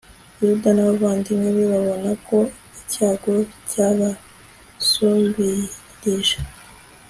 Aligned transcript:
yuda 0.41 0.69
n'abavandimwe 0.73 1.47
be 1.55 1.65
babona 1.73 2.09
ko 2.27 2.37
icyago 2.81 3.33
cyabasumbirije 3.69 6.39